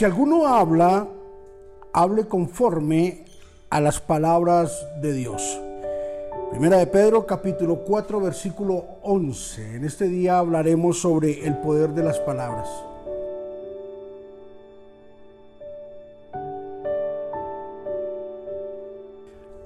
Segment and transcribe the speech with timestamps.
[0.00, 1.06] Si alguno habla,
[1.92, 3.26] hable conforme
[3.68, 5.60] a las palabras de Dios.
[6.50, 9.76] Primera de Pedro capítulo 4 versículo 11.
[9.76, 12.66] En este día hablaremos sobre el poder de las palabras.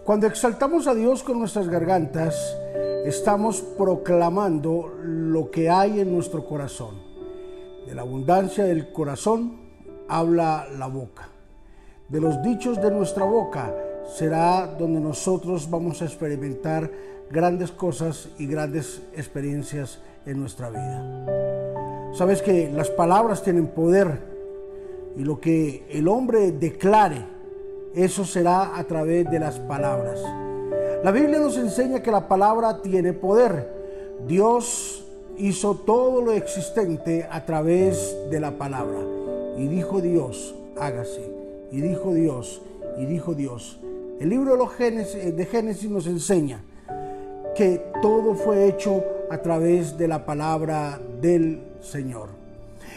[0.03, 2.35] Cuando exaltamos a Dios con nuestras gargantas,
[3.05, 6.97] estamos proclamando lo que hay en nuestro corazón.
[7.87, 9.64] De la abundancia del corazón
[10.09, 11.29] habla la boca.
[12.09, 13.75] De los dichos de nuestra boca
[14.15, 16.91] será donde nosotros vamos a experimentar
[17.31, 22.13] grandes cosas y grandes experiencias en nuestra vida.
[22.13, 24.21] Sabes que las palabras tienen poder
[25.17, 27.25] y lo que el hombre declare,
[27.95, 30.21] eso será a través de las palabras.
[31.03, 33.69] La Biblia nos enseña que la palabra tiene poder.
[34.27, 35.05] Dios
[35.37, 39.14] hizo todo lo existente a través de la palabra.
[39.57, 41.23] Y dijo Dios, hágase.
[41.71, 42.63] Y dijo Dios,
[42.99, 43.81] y dijo Dios.
[44.21, 46.63] El libro de Génesis nos enseña
[47.55, 52.29] que todo fue hecho a través de la palabra del Señor.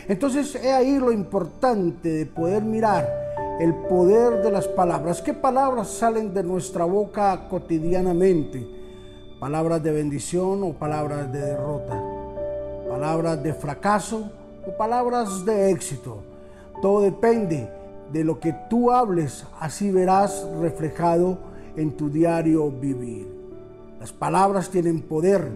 [0.07, 3.27] Entonces, he ahí lo importante de poder mirar
[3.59, 5.21] el poder de las palabras.
[5.21, 8.65] ¿Qué palabras salen de nuestra boca cotidianamente?
[9.39, 12.01] Palabras de bendición o palabras de derrota.
[12.87, 14.31] Palabras de fracaso
[14.65, 16.36] o palabras de éxito.
[16.81, 17.69] Todo depende
[18.11, 21.37] de lo que tú hables, así verás reflejado
[21.75, 23.27] en tu diario vivir.
[23.99, 25.49] Las palabras tienen poder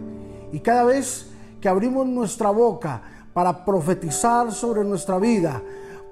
[0.52, 3.02] y cada vez que abrimos nuestra boca
[3.33, 5.61] para profetizar sobre nuestra vida,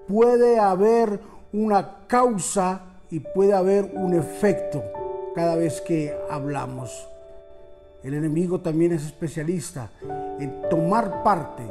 [0.08, 1.20] puede haber
[1.52, 4.84] una causa y puede haber un efecto
[5.36, 7.08] cada vez que hablamos.
[8.04, 9.90] El enemigo también es especialista
[10.40, 11.64] en tomar parte,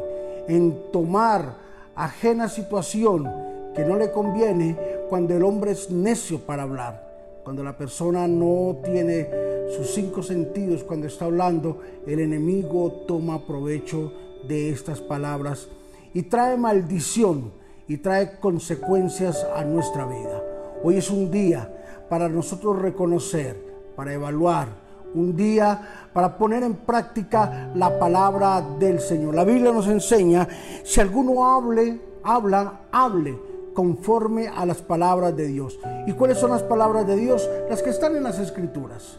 [0.46, 1.67] en tomar
[1.98, 3.28] ajena situación
[3.74, 4.76] que no le conviene
[5.08, 9.28] cuando el hombre es necio para hablar, cuando la persona no tiene
[9.76, 14.12] sus cinco sentidos cuando está hablando, el enemigo toma provecho
[14.46, 15.68] de estas palabras
[16.14, 17.52] y trae maldición
[17.88, 20.42] y trae consecuencias a nuestra vida.
[20.84, 23.56] Hoy es un día para nosotros reconocer,
[23.96, 24.68] para evaluar,
[25.14, 29.34] un día para poner en práctica la palabra del Señor.
[29.34, 30.48] La Biblia nos enseña,
[30.84, 33.38] si alguno hable, habla, hable
[33.74, 35.78] conforme a las palabras de Dios.
[36.06, 37.48] ¿Y cuáles son las palabras de Dios?
[37.68, 39.18] Las que están en las escrituras.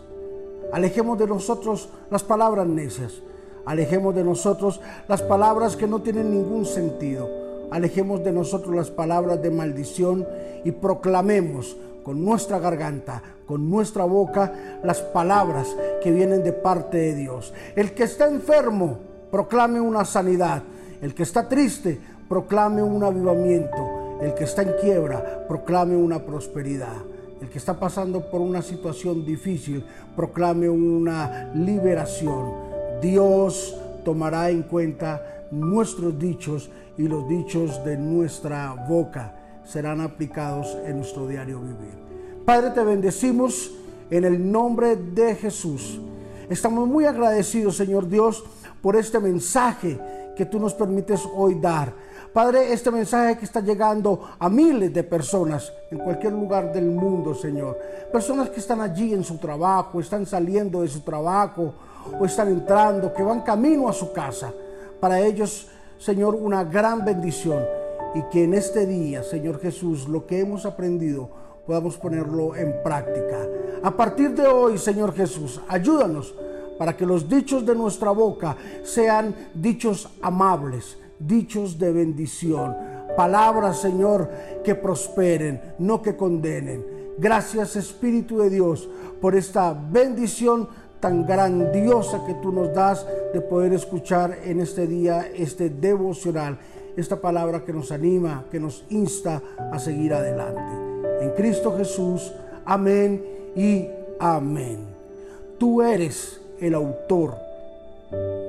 [0.73, 3.21] Alejemos de nosotros las palabras necias.
[3.65, 7.39] Alejemos de nosotros las palabras que no tienen ningún sentido
[7.71, 10.27] alejemos de nosotros las palabras de maldición
[10.63, 11.77] y proclamemos
[12.09, 15.67] con nuestra garganta, con nuestra boca, las palabras
[16.01, 17.53] que vienen de parte de Dios.
[17.75, 18.97] El que está enfermo,
[19.29, 20.63] proclame una sanidad.
[21.03, 24.17] El que está triste, proclame un avivamiento.
[24.23, 26.97] El que está en quiebra, proclame una prosperidad.
[27.39, 32.53] El que está pasando por una situación difícil, proclame una liberación.
[33.03, 39.35] Dios tomará en cuenta nuestros dichos y los dichos de nuestra boca
[39.69, 41.93] serán aplicados en nuestro diario vivir.
[42.43, 43.71] Padre, te bendecimos
[44.09, 45.99] en el nombre de Jesús.
[46.49, 48.43] Estamos muy agradecidos, Señor Dios,
[48.81, 49.99] por este mensaje
[50.35, 51.93] que tú nos permites hoy dar.
[52.33, 57.35] Padre, este mensaje que está llegando a miles de personas en cualquier lugar del mundo,
[57.35, 57.77] Señor.
[58.11, 61.73] Personas que están allí en su trabajo, están saliendo de su trabajo
[62.19, 64.51] o están entrando, que van camino a su casa.
[64.99, 65.67] Para ellos,
[65.99, 67.78] Señor, una gran bendición
[68.15, 71.29] y que en este día, Señor Jesús, lo que hemos aprendido
[71.65, 73.47] podamos ponerlo en práctica.
[73.83, 76.33] A partir de hoy, Señor Jesús, ayúdanos
[76.77, 82.75] para que los dichos de nuestra boca sean dichos amables, dichos de bendición,
[83.15, 84.29] palabras, Señor,
[84.63, 86.83] que prosperen, no que condenen.
[87.17, 88.89] Gracias, Espíritu de Dios,
[89.19, 95.27] por esta bendición tan grandiosa que tú nos das de poder escuchar en este día
[95.35, 96.59] este devocional,
[96.95, 99.41] esta palabra que nos anima, que nos insta
[99.71, 100.61] a seguir adelante.
[101.21, 102.31] En Cristo Jesús,
[102.65, 103.23] amén
[103.55, 103.87] y
[104.19, 104.79] amén.
[105.57, 107.35] Tú eres el autor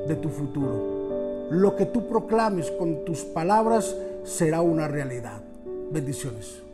[0.06, 1.48] de tu futuro.
[1.50, 5.40] Lo que tú proclames con tus palabras será una realidad.
[5.90, 6.69] Bendiciones.